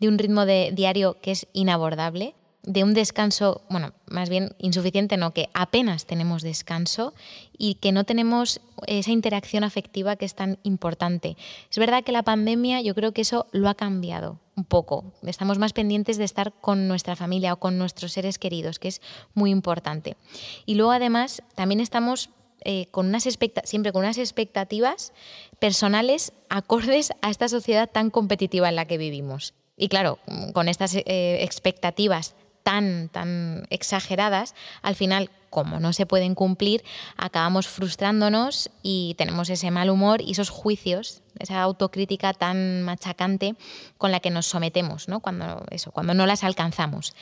[0.00, 5.18] de un ritmo de, diario que es inabordable, de un descanso, bueno, más bien insuficiente,
[5.18, 7.12] no, que apenas tenemos descanso
[7.58, 11.36] y que no tenemos esa interacción afectiva que es tan importante.
[11.70, 15.12] Es verdad que la pandemia yo creo que eso lo ha cambiado un poco.
[15.26, 19.02] Estamos más pendientes de estar con nuestra familia o con nuestros seres queridos, que es
[19.34, 20.16] muy importante.
[20.64, 22.30] Y luego además también estamos
[22.64, 23.28] eh, con unas
[23.64, 25.12] siempre con unas expectativas
[25.58, 29.54] personales acordes a esta sociedad tan competitiva en la que vivimos.
[29.76, 30.18] Y claro,
[30.52, 36.82] con estas eh, expectativas tan, tan exageradas, al final, como no se pueden cumplir,
[37.16, 43.54] acabamos frustrándonos y tenemos ese mal humor y esos juicios, esa autocrítica tan machacante
[43.96, 45.06] con la que nos sometemos.
[45.22, 47.14] Cuando, cuando no las alcanzamos.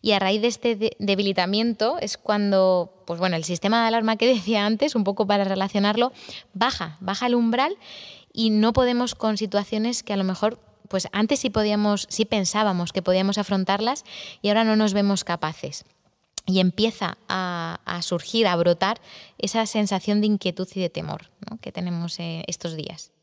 [0.00, 4.26] Y a raíz de este debilitamiento es cuando, pues bueno, el sistema de alarma que
[4.34, 6.10] decía antes, un poco para relacionarlo,
[6.54, 7.76] baja, baja el umbral
[8.32, 12.92] y no podemos con situaciones que a lo mejor pues antes sí podíamos, sí pensábamos
[12.92, 14.04] que podíamos afrontarlas
[14.40, 15.84] y ahora no nos vemos capaces.
[16.46, 19.00] Y empieza a, surgir, a brotar
[19.38, 21.30] esa sensación de inquietud y de temor
[21.62, 23.13] que tenemos eh, estos días.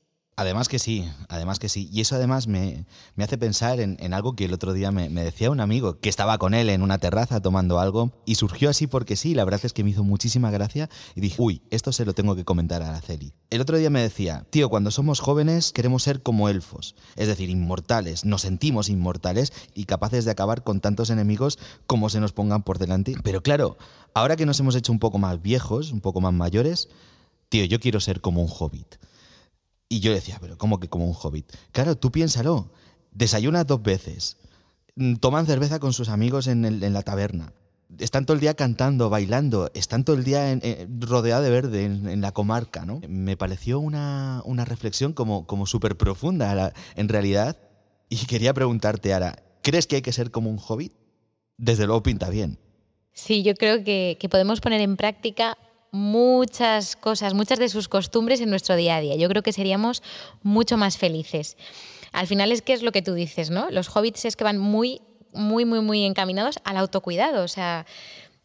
[0.41, 1.88] Además que sí, además que sí.
[1.93, 2.88] Y eso además me,
[3.19, 6.56] hace pensar en, algo que el otro día me, decía un amigo que estaba con
[6.56, 9.84] él en una terraza tomando algo y surgió así porque sí, la verdad es que
[9.84, 13.34] me hizo muchísima gracia y dije, uy, esto se lo tengo que comentar a Araceli.
[13.51, 17.51] El otro día me decía, tío, cuando somos jóvenes queremos ser como elfos, es decir,
[17.51, 22.63] inmortales, nos sentimos inmortales y capaces de acabar con tantos enemigos como se nos pongan
[22.63, 23.13] por delante.
[23.23, 23.77] Pero claro,
[24.15, 26.89] ahora que nos hemos hecho un poco más viejos, un poco más mayores,
[27.49, 28.95] tío, yo quiero ser como un hobbit.
[29.91, 31.51] Y yo decía, pero ¿cómo que como un hobbit?
[31.73, 32.71] Claro, tú piénsalo.
[33.12, 34.38] Desayuna dos veces.
[34.95, 37.51] Mm, toman cerveza con sus amigos en, la taberna.
[37.99, 39.69] Están todo el día cantando, bailando.
[39.73, 40.58] Están todo el día
[41.01, 43.01] rodeado de verde en, la comarca, ¿no?
[43.10, 47.58] Me pareció una, reflexión como, como súper profunda en realidad.
[48.08, 50.93] Y quería preguntarte, Ara, ¿crees que hay que ser como un hobbit?
[51.58, 52.60] Desde luego pinta bien.
[53.12, 55.58] Sí, yo creo que podemos poner en práctica
[55.91, 59.15] muchas cosas, muchas de sus costumbres en nuestro día a día.
[59.15, 60.01] Yo creo que seríamos
[60.41, 61.58] mucho más felices.
[62.13, 63.69] Al final es que es lo que tú dices, ¿no?
[63.69, 65.01] Los hobbits es que van muy,
[65.34, 67.43] muy, muy, muy encaminados al autocuidado.
[67.43, 67.86] O sea,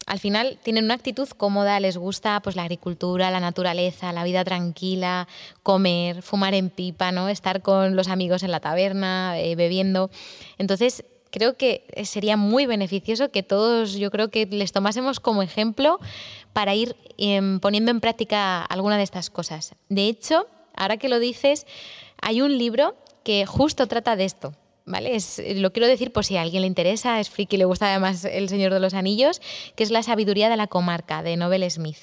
[0.05, 4.43] al final tienen una actitud cómoda, les gusta pues la agricultura, la naturaleza, la vida
[4.45, 5.27] tranquila,
[5.63, 7.27] comer, fumar en pipa, ¿no?
[7.27, 10.09] Estar con los amigos en la taberna, eh, bebiendo.
[10.57, 11.03] Entonces,
[11.37, 15.99] creo que sería muy beneficioso que todos, yo creo que les tomásemos como ejemplo
[16.51, 19.75] para ir em, poniendo en práctica alguna de estas cosas.
[19.87, 21.67] De hecho, ahora que lo dices,
[22.19, 24.53] hay un libro que justo trata de esto.
[24.89, 25.17] ¿Vale?
[25.55, 28.47] lo quiero decir por si a alguien le interesa, es friki, le gusta además El
[28.47, 29.41] Señor de los Anillos,
[29.75, 31.97] que es La sabiduría de la comarca, de Nobel Smith.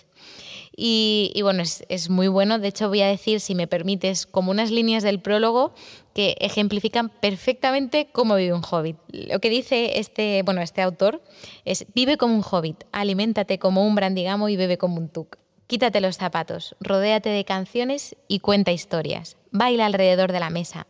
[0.77, 2.59] Y, bueno, es, muy bueno.
[2.59, 5.73] De hecho, voy a decir, si me permites, como unas líneas del prólogo
[6.15, 8.97] que ejemplifican perfectamente cómo vive un hobbit.
[9.09, 11.23] Lo que dice este, bueno, este autor
[11.65, 15.37] es, vive como un hobbit, aliméntate como un brandigamo y bebe como un tuk.
[15.67, 19.37] Quítate los zapatos, rodéate de canciones y cuenta historias.
[19.51, 20.87] Baila alrededor de la mesa.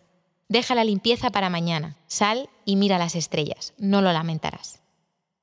[0.48, 1.96] Deja la limpieza para mañana.
[2.06, 3.72] Sal y mira las estrellas.
[3.78, 4.82] No lo lamentarás.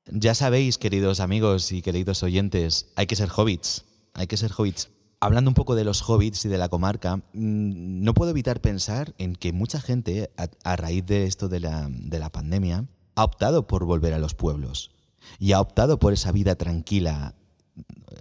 [0.05, 4.89] Ya sabéis, queridos amigos y queridos oyentes, hay que ser hobbits hay que ser hobbits.
[5.23, 9.13] Hablando un poco de los hobbits y de la comarca, mm, no puedo evitar pensar
[9.19, 10.31] en que mucha gente,
[10.63, 14.33] a, raíz de esto de la, de la pandemia, ha optado por volver a los
[14.33, 14.89] pueblos
[15.37, 17.35] y ha optado por esa vida tranquila,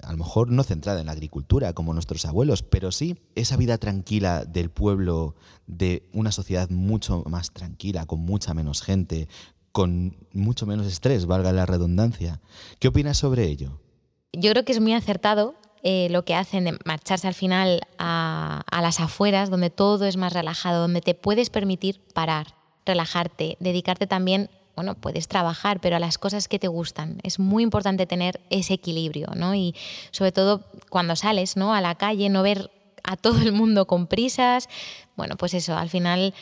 [0.03, 3.79] a lo mejor no centrada en la agricultura como nuestros abuelos, pero sí esa vida
[3.79, 5.37] tranquila del pueblo,
[5.67, 9.27] de una sociedad mucho más tranquila, con mucha menos gente,
[9.73, 12.43] con mucho menos estrés, valga la redundancia.
[12.79, 13.81] ¿Qué opinas sobre ello?
[14.35, 18.62] Yo creo que es muy acertado eh, lo que hacen de marcharse al final a,
[18.83, 24.51] las afueras, donde todo es más relajado, donde te puedes permitir parar, relajarte, dedicarte también
[24.77, 27.19] bueno, puedes trabajar, pero a las cosas que te gustan.
[27.23, 29.55] Es muy importante tener ese equilibrio, ¿no?
[29.55, 29.75] Y
[30.11, 31.75] sobre todo cuando sales, ¿no?
[31.75, 32.71] A la calle, no ver
[33.03, 34.71] a todo el mundo con prisas.
[35.16, 36.33] Bueno, pues eso, al final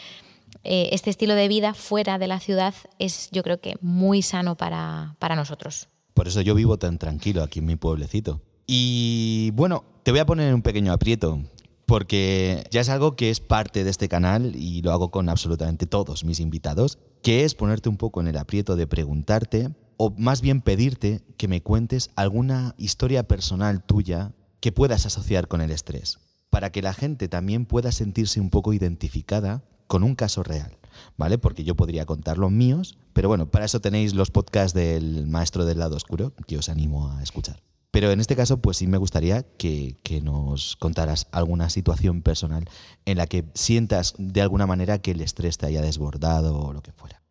[0.62, 4.56] eh, este estilo de vida fuera de la ciudad es yo creo que muy sano
[4.56, 5.88] para, para nosotros.
[6.14, 8.40] Por eso yo vivo tan tranquilo aquí en mi pueblecito.
[8.70, 11.42] Y bueno, te voy a poner un pequeño aprieto,
[11.86, 15.86] porque ya es algo que es parte de este canal y lo hago con absolutamente
[15.86, 20.42] todos mis invitados, que es ponerte un poco en el aprieto de preguntarte, o más
[20.42, 26.18] bien pedirte que me cuentes alguna historia personal tuya que puedas asociar con el estrés,
[26.50, 30.76] para que la gente también pueda sentirse un poco identificada con un caso real,
[31.16, 31.38] ¿vale?
[31.38, 35.64] Porque yo podría contar los míos, pero bueno, para eso tenéis los podcasts del maestro
[35.64, 37.62] del lado oscuro, que os animo a escuchar.
[37.90, 42.68] Pero en este caso, pues sí me gustaría que, nos contaras alguna situación personal
[43.06, 46.82] en la que sientas de alguna manera que el estrés te haya desbordado o lo
[46.82, 47.22] que fuera.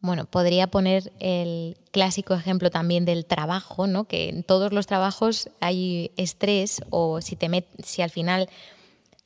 [0.00, 4.04] Bueno, podría poner el clásico ejemplo también del trabajo, ¿no?
[4.04, 8.48] Que en todos los trabajos hay estrés o si, te si al final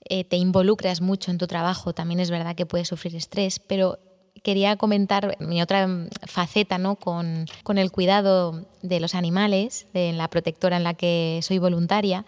[0.08, 3.98] eh, te involucras mucho en tu trabajo, también es verdad que puedes sufrir estrés, pero
[4.42, 5.88] quería comentar mi otra
[6.26, 6.96] faceta ¿no?
[6.96, 7.46] con,
[7.76, 12.24] el cuidado de los animales, de la protectora en la que soy voluntaria,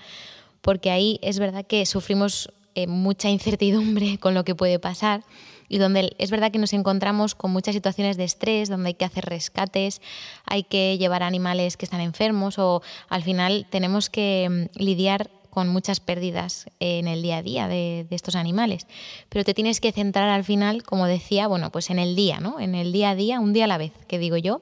[0.61, 5.23] porque ahí es verdad que sufrimos eh, mucha incertidumbre con lo que puede pasar
[5.69, 9.05] y donde es verdad que nos encontramos con muchas situaciones de estrés, donde hay que
[9.05, 10.01] hacer rescates,
[10.47, 15.69] hay que llevar animales que están enfermos o al final tenemos que mm, lidiar con
[15.69, 18.87] muchas pérdidas en el día a día de, estos animales.
[19.29, 22.61] Pero te tienes que centrar al final, como decía, bueno, pues en el día, ¿no?
[22.61, 24.61] En el día a día, un día a la vez, que digo yo,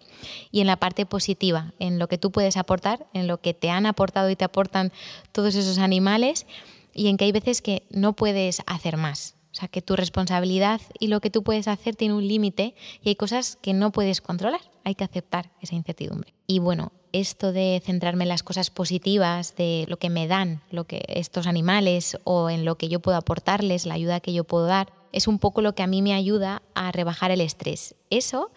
[0.51, 3.71] y en la parte positiva, en lo que tú puedes aportar, en lo que te
[3.71, 4.93] han aportado y te aportan
[5.33, 6.47] todos esos animales,
[6.93, 9.36] y en que hay veces que no puedes hacer más.
[9.57, 13.09] O sea, que tu responsabilidad y lo que tú puedes hacer tiene un límite y
[13.09, 14.61] hay cosas que no puedes controlar.
[14.85, 16.35] Hay que aceptar esa incertidumbre.
[16.47, 20.85] Y bueno, esto de centrarme en las cosas positivas, de lo que me dan lo
[20.85, 24.67] que estos animales o en lo que yo puedo aportarles, la ayuda que yo puedo
[24.67, 27.95] dar, es un poco lo que a mí me ayuda a rebajar el estrés.
[28.11, 28.51] Eso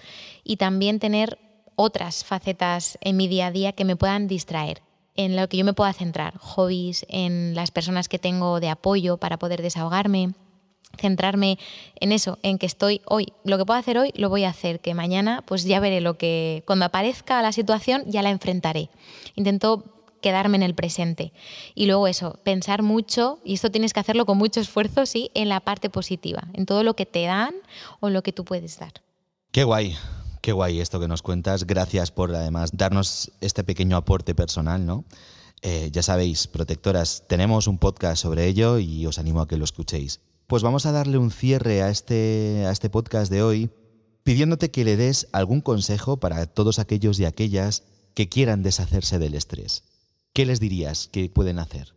[0.43, 1.39] y también tener
[1.77, 4.81] otras facetas en mi día a día que me puedan distraer
[5.15, 9.15] en lo que yo me pueda centrar, hobbies, en las personas que tengo de apoyo
[9.15, 10.33] para poder desahogarme,
[10.97, 11.57] centrarme
[11.99, 14.79] en eso, en que estoy hoy, lo que puedo hacer hoy lo voy a hacer,
[14.79, 18.89] que mañana pues ya veré lo que, cuando aparezca la situación ya la enfrentaré.
[19.35, 19.83] Intento
[20.21, 21.31] quedarme en el presente.
[21.75, 25.49] Y luego eso, pensar mucho, y esto tienes que hacerlo con mucho esfuerzo, sí, en
[25.49, 27.55] la parte positiva, en todo lo que te dan
[27.99, 28.93] o en lo que tú puedes dar.
[29.51, 29.95] Qué guay.
[30.41, 31.65] Qué guay esto que nos cuentas.
[31.65, 35.03] Gracias por además darnos este pequeño aporte personal, ¿no?
[35.61, 39.65] Eh, ya sabéis, protectoras, tenemos un podcast sobre ello y os animo a que lo
[39.65, 40.21] escuchéis.
[40.49, 43.69] Pues vamos a darle un cierre a este, a este podcast de hoy
[44.23, 47.83] pidiéndote que le des algún consejo para todos aquellos y aquellas
[48.15, 49.83] que quieran deshacerse del estrés.
[50.33, 51.93] ¿Qué les dirías que pueden hacer?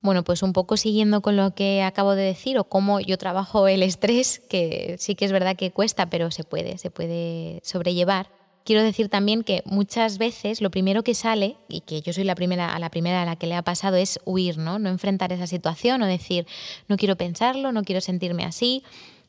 [0.00, 3.68] Bueno, pues un poco siguiendo con lo que acabo de decir o cómo yo trabajo
[3.68, 8.30] el estrés, que sí que es verdad que cuesta, pero se puede, se puede sobrellevar
[8.70, 12.36] quiero decir también que muchas veces lo primero que sale, y que yo soy la
[12.36, 14.78] primera, a la primera a la que le ha pasado, es huir, ¿no?
[14.78, 16.46] No enfrentar esa situación o decir,
[16.86, 18.84] no quiero pensarlo, no quiero sentirme así,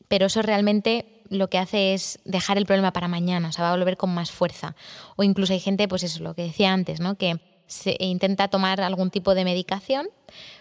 [0.06, 3.72] pero eso realmente lo que hace es dejar el problema para mañana, o sea, va
[3.72, 4.76] a volver con más fuerza.
[5.16, 7.16] O incluso hay gente, pues eso, lo que decía antes, ¿no?
[7.16, 10.06] Que se intenta tomar algún tipo de medicación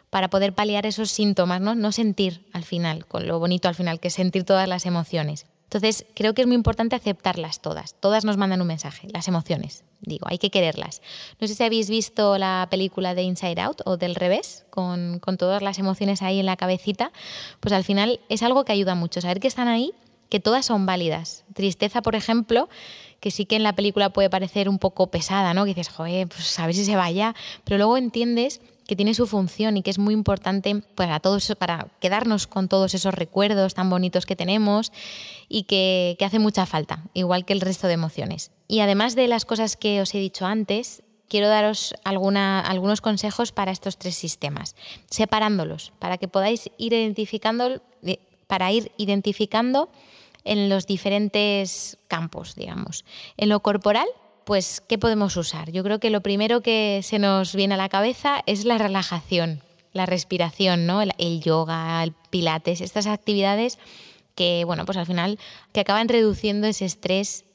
[0.09, 1.75] para poder paliar esos síntomas, ¿no?
[1.75, 5.45] No sentir al final, con lo bonito al final, que es sentir todas las emociones.
[5.71, 7.95] Entonces, creo que es muy importante aceptarlas todas.
[8.01, 9.85] Todas nos mandan un mensaje, las emociones.
[10.01, 11.01] Digo, hay que quererlas.
[11.39, 15.37] No sé si habéis visto la película de Inside Out o del revés, con, con
[15.37, 17.13] todas las emociones ahí en la cabecita.
[17.61, 19.93] Pues al final es algo que ayuda mucho, saber que están ahí,
[20.27, 21.45] que todas son válidas.
[21.53, 22.67] Tristeza, por ejemplo,
[23.21, 25.63] que sí que en la película puede parecer un poco pesada, ¿no?
[25.63, 29.27] Que dices, joder, pues a ver si se vaya, pero luego entiendes que tiene su
[29.27, 33.89] función y que es muy importante para todos, para quedarnos con todos esos recuerdos tan
[33.89, 34.91] bonitos que tenemos
[35.47, 38.51] y que, hace mucha falta, igual que el resto de emociones.
[38.67, 43.51] Y además de las cosas que os he dicho antes, quiero daros alguna, algunos consejos
[43.51, 44.75] para estos tres sistemas,
[45.09, 47.81] separándolos, para que podáis ir identificando,
[48.47, 49.89] para ir identificando
[50.43, 53.05] en los diferentes campos, digamos.
[53.37, 54.07] En lo corporal,
[54.45, 55.71] pues, ¿qué podemos usar?
[55.71, 59.61] Yo creo que lo primero que se nos viene a la cabeza es la relajación,
[59.93, 61.01] la respiración, ¿no?
[61.01, 63.79] El, yoga, el pilates, estas actividades
[64.35, 65.39] que, bueno, pues al final
[65.73, 67.45] que acaban reduciendo ese estrés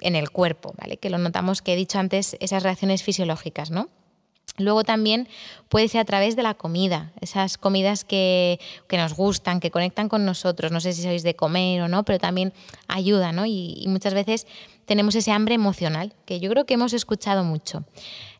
[0.00, 0.96] en el cuerpo, ¿vale?
[0.96, 3.88] Que lo notamos que he dicho antes, esas reacciones fisiológicas, ¿no?
[4.60, 5.28] Luego también
[5.68, 10.24] puede ser a través de la comida, esas comidas que, nos gustan, que conectan con
[10.24, 10.72] nosotros.
[10.72, 12.52] No sé si sois de comer o no, pero también
[12.88, 13.46] ayuda, ¿no?
[13.46, 14.46] Y, muchas veces
[14.84, 17.84] tenemos ese hambre emocional, que yo creo que hemos escuchado mucho.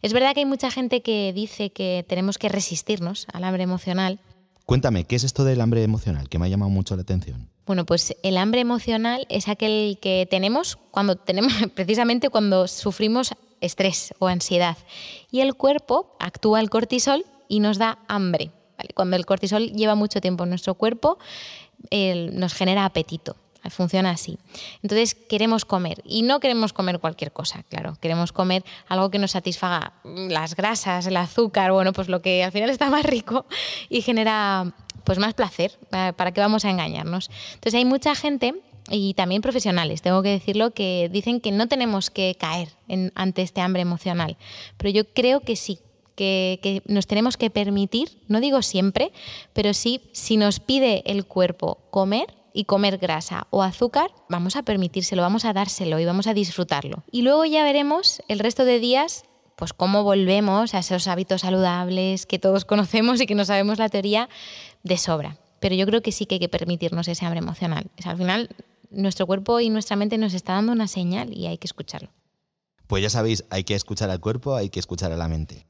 [0.03, 4.19] Es verdad que hay mucha gente que dice que tenemos que resistirnos al hambre emocional.
[4.67, 6.29] Cuéntame, ¿qué es esto del hambre emocional?
[6.29, 7.49] Que me ha llamado mucho la atención.
[7.67, 14.15] Bueno, pues el hambre emocional es aquel que tenemos cuando tenemos, precisamente cuando sufrimos estrés
[14.19, 14.77] o ansiedad.
[15.31, 18.51] Y el cuerpo actúa el cortisol y nos da hambre.
[18.95, 21.19] Cuando el cortisol lleva mucho tiempo en nuestro cuerpo,
[21.91, 23.37] nos genera apetito.
[23.69, 24.39] Funciona así.
[24.83, 27.99] Entonces queremos comer y no queremos comer cualquier cosa, claro.
[28.01, 32.53] Queremos comer algo que nos satisfaga las grasas, el azúcar, bueno, pues lo que al
[32.53, 33.45] final está más rico
[33.91, 34.73] y genera
[35.05, 35.79] pues más placer.
[35.91, 37.31] ¿Para qué vamos a engañarnos?
[37.53, 38.55] Entonces hay mucha gente
[38.89, 42.71] y también profesionales, tengo que decirlo, que dicen que no tenemos que caer
[43.15, 44.37] ante este hambre emocional.
[44.77, 45.79] Pero yo creo que sí,
[46.17, 49.13] que, nos tenemos que permitir, no digo siempre,
[49.53, 54.65] pero sí, si nos pide el cuerpo comer, y comer grasa o azúcar, vamos a
[54.65, 57.05] permitírselo, vamos a dárselo y vamos a disfrutarlo.
[57.11, 59.25] Y luego ya veremos el resto de días
[59.57, 63.89] pues cómo volvemos a esos hábitos saludables que todos conocemos y que no sabemos la
[63.89, 64.29] teoría
[64.83, 65.37] de sobra.
[65.61, 67.87] Pero yo creo que sí que hay que permitirnos ese hambre emocional.
[68.05, 68.49] al final,
[68.91, 72.09] nuestro cuerpo y nuestra mente nos está dando una señal y hay que escucharlo.
[72.91, 75.65] Pues ya sabéis, hay que escuchar al cuerpo, hay que escuchar a la mente.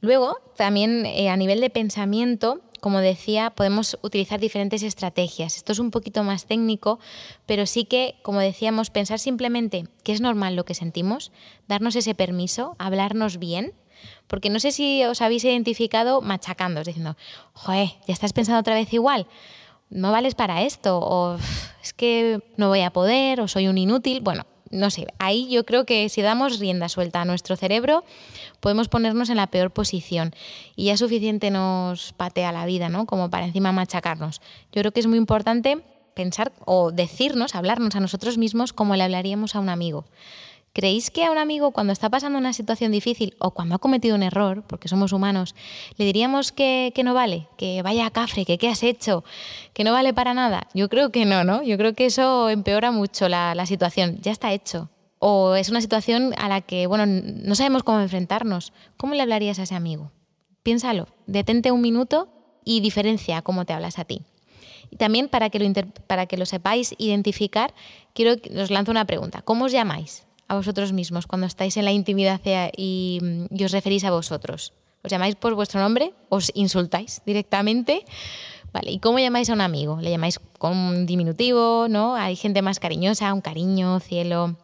[0.00, 5.56] Luego, también eh, a nivel de pensamiento, como decía, podemos utilizar diferentes estrategias.
[5.56, 6.98] Esto es un poquito más técnico,
[7.46, 11.30] pero sí que, como decíamos, pensar simplemente que es normal lo que sentimos,
[11.68, 13.72] darnos ese permiso, hablarnos bien,
[14.26, 17.16] porque no sé si os habéis identificado machacando, diciendo,
[17.52, 19.28] joder, ya estás pensando otra vez igual,
[19.90, 21.38] no vales para esto, o
[21.84, 24.22] es que no voy a poder, o soy un inútil.
[24.22, 24.44] Bueno,
[24.74, 28.04] no sé, ahí yo creo que si damos rienda suelta a nuestro cerebro,
[28.60, 30.34] podemos ponernos en la peor posición
[30.74, 33.06] y ya suficiente nos patea la vida, ¿no?
[33.06, 34.40] Como para encima machacarnos.
[34.72, 35.80] Yo creo que es muy importante
[36.14, 40.04] pensar o decirnos, hablarnos a nosotros mismos como le hablaríamos a un amigo.
[40.74, 44.16] ¿Creéis que a un amigo cuando está pasando una situación difícil o cuando ha cometido
[44.16, 45.54] un error, porque somos humanos,
[45.98, 49.22] le diríamos que, no vale, que vaya a cafre, que qué has hecho,
[49.72, 50.66] que no vale para nada?
[50.74, 51.62] Yo creo que no, ¿no?
[51.62, 54.18] Yo creo que eso empeora mucho la, situación.
[54.20, 54.90] Ya está hecho.
[55.20, 58.72] O es una situación a la que, bueno, no sabemos cómo enfrentarnos.
[58.96, 60.10] ¿Cómo le hablarías a ese amigo?
[60.64, 62.26] Piénsalo, detente un minuto
[62.64, 64.22] y diferencia cómo te hablas a ti.
[64.90, 65.72] Y también para que lo,
[66.08, 67.72] para que lo sepáis identificar,
[68.12, 69.40] quiero que os lanzo una pregunta.
[69.42, 70.26] ¿Cómo os llamáis?
[70.48, 72.40] A vosotros mismos cuando estáis en la intimidad
[72.76, 73.20] y,
[73.64, 74.72] os referís a vosotros?
[75.02, 76.14] ¿Os llamáis por vuestro nombre?
[76.28, 78.04] ¿Os insultáis directamente?
[78.72, 79.98] Vale, ¿y cómo llamáis a un amigo?
[80.00, 81.86] ¿Le llamáis con un diminutivo?
[81.88, 82.14] ¿No?
[82.16, 84.56] Hay gente más cariñosa, un cariño, cielo,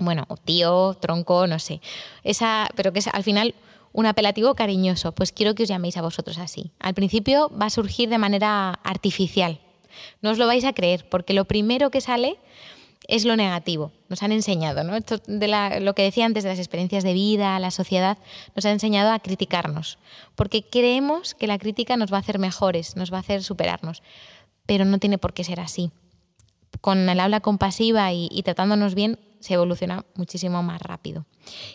[0.00, 1.80] bueno, tío, tronco, no sé.
[2.24, 3.54] Esa, pero que es al final
[3.92, 5.12] un apelativo cariñoso.
[5.12, 6.72] Pues quiero que os llaméis a vosotros así.
[6.78, 9.60] Al principio va a surgir de manera artificial.
[10.22, 12.38] No os lo vais a creer, porque lo primero que sale
[13.10, 13.92] es lo negativo.
[14.08, 14.96] Nos han enseñado, ¿no?
[14.96, 18.18] Esto de lo que decía antes de las experiencias de vida, la sociedad,
[18.54, 19.98] nos ha enseñado a criticarnos,
[20.36, 24.02] porque creemos que la crítica nos va a hacer mejores, nos va a hacer superarnos,
[24.64, 25.90] pero no tiene por qué ser así.
[26.80, 31.24] Con el habla compasiva y, tratándonos bien se evoluciona muchísimo más rápido.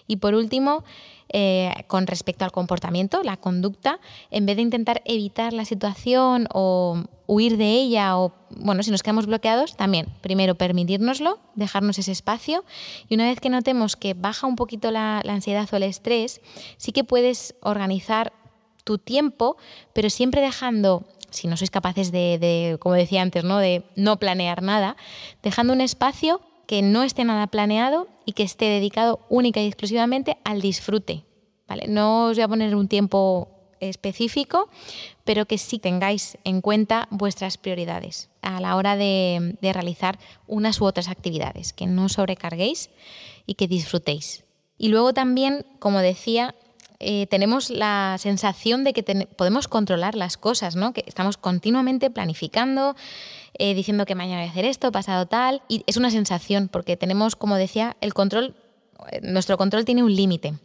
[0.05, 0.83] Y por último,
[1.29, 7.03] eh, con respecto al comportamiento, la conducta, en vez de intentar evitar la situación o
[7.27, 12.63] huir de ella o, bueno, si nos quedamos bloqueados, también, primero, permitirnoslo, dejarnos ese espacio
[13.09, 16.41] y una vez que notemos que baja un poquito la, ansiedad o el estrés,
[16.77, 18.33] sí que puedes organizar
[18.83, 19.57] tu tiempo,
[19.93, 23.57] pero siempre dejando si no sois capaces de, de, como decía antes, ¿no?
[23.57, 24.97] de no planear nada,
[25.43, 30.37] dejando un espacio que no esté nada planeado y que esté dedicado única y exclusivamente
[30.43, 31.23] al disfrute.
[31.67, 31.87] ¿vale?
[31.87, 34.69] No os voy a poner un tiempo específico,
[35.23, 40.85] pero que sí tengáis en cuenta vuestras prioridades a la hora de, realizar unas u
[40.85, 42.89] otras actividades, que no sobrecarguéis
[43.45, 44.43] y que disfrutéis.
[44.77, 46.55] Y luego también, como decía,
[46.99, 49.03] eh, tenemos la sensación de que
[49.35, 50.93] podemos controlar las cosas, ¿no?
[50.93, 52.95] que estamos continuamente planificando,
[53.57, 56.97] eh, diciendo que mañana voy a hacer esto, pasado tal, y es una sensación, porque
[56.97, 58.55] tenemos, como decía, el control,
[59.11, 60.55] eh, nuestro control tiene un límite.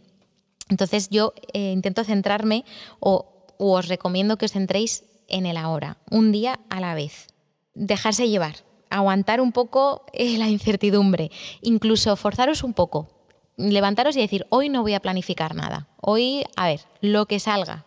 [0.68, 2.64] Entonces yo eh, intento centrarme
[2.99, 7.28] o, os recomiendo que os centréis en el ahora, un día a la vez.
[7.74, 8.57] Dejarse llevar,
[8.89, 13.20] aguantar un poco la incertidumbre, incluso forzaros un poco,
[13.61, 17.85] levantaros y decir, hoy no voy a planificar nada, hoy, a ver, lo que salga.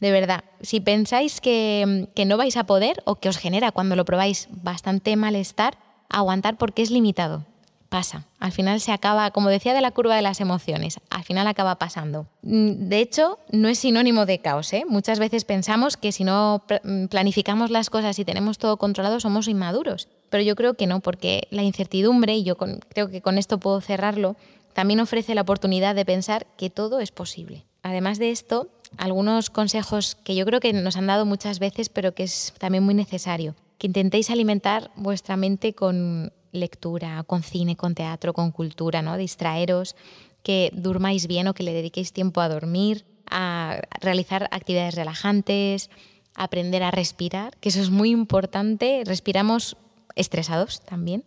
[0.00, 4.04] De verdad, si pensáis que, no vais a poder o que os genera cuando lo
[4.04, 5.78] probáis bastante malestar,
[6.08, 7.44] aguantar porque es limitado
[7.92, 8.24] pasa.
[8.40, 11.74] Al final se acaba, como decía de la curva de las emociones, al final acaba
[11.74, 12.26] pasando.
[12.40, 14.72] Mm, de hecho, no es sinónimo de caos.
[14.72, 14.84] ¿eh?
[14.88, 19.46] Muchas veces pensamos que si no mm, planificamos las cosas y tenemos todo controlado somos
[19.46, 20.08] inmaduros.
[20.30, 23.82] Pero yo creo que no, porque la incertidumbre, y yo creo que con esto puedo
[23.82, 24.36] cerrarlo,
[24.72, 27.64] también ofrece la oportunidad de pensar que todo es posible.
[27.82, 32.14] Además de esto, algunos consejos que yo creo que nos han dado muchas veces, pero
[32.14, 33.54] que es también muy necesario.
[33.78, 39.16] Que intentéis alimentar vuestra mente con lectura, con cine, con teatro, con cultura, ¿no?
[39.16, 39.96] Distraeros,
[40.42, 45.90] que durmáis bien o que le dediquéis tiempo a dormir, a realizar actividades relajantes,
[46.34, 49.02] aprender a respirar, que eso es muy importante.
[49.04, 49.76] Respiramos
[50.14, 51.24] estresados también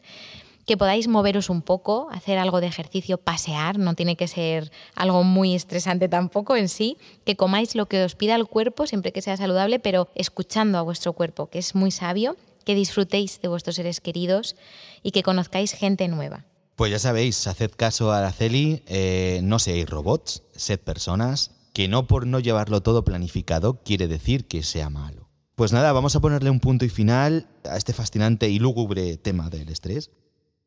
[0.65, 5.23] que podáis moveros un poco, hacer algo de ejercicio, pasear, no tiene que ser algo
[5.23, 9.21] muy estresante tampoco en sí, que comáis lo que os pida el cuerpo, siempre que
[9.21, 12.35] sea saludable, pero escuchando a vuestro cuerpo, que es muy sabio,
[12.65, 14.55] que disfrutéis de vuestros seres queridos
[15.03, 16.45] y que conozcáis gente nueva.
[16.75, 22.07] Pues ya sabéis, haced caso a Araceli, eh, no seáis robots, sed personas, que no
[22.07, 25.29] por no llevarlo todo planificado quiere decir que sea malo.
[25.55, 29.49] Pues nada, vamos a ponerle un punto y final a este fascinante y lúgubre tema
[29.49, 30.11] del estrés.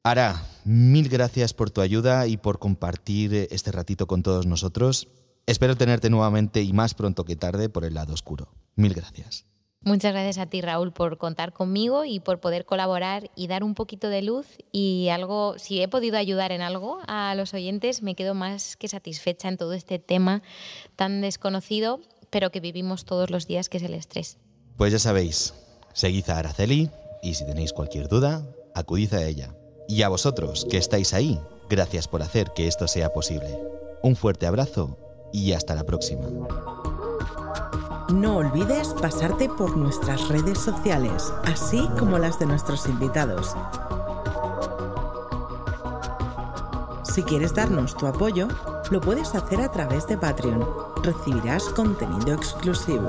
[0.04, 5.08] Ara, mil gracias por tu ayuda y por compartir este ratito con todos nosotros.
[5.46, 8.48] Espero tenerte nuevamente y más pronto que tarde por el lado oscuro.
[8.76, 9.44] Mil gracias.
[9.80, 13.74] Muchas gracias a ti, Raúl, por contar conmigo y por poder colaborar y dar un
[13.74, 18.14] poquito de luz y algo, si he podido ayudar en algo a los oyentes, me
[18.14, 20.42] quedo más que satisfecha en todo este tema
[20.96, 24.38] tan desconocido, pero que vivimos todos los días, que es el estrés.
[24.76, 25.54] Pues ya sabéis,
[25.92, 26.90] seguid a Araceli
[27.22, 29.54] y si tenéis cualquier duda, acudid a ella.
[29.90, 33.58] Y a vosotros que estáis ahí, gracias por hacer que esto sea posible.
[34.02, 34.98] Un fuerte abrazo
[35.32, 36.28] y hasta la próxima.
[38.12, 43.54] No olvides pasarte por nuestras redes sociales, así como las de nuestros invitados.
[47.02, 48.46] Si quieres darnos tu apoyo,
[48.90, 50.66] lo puedes hacer a través de Patreon.
[51.02, 53.08] Recibirás contenido exclusivo.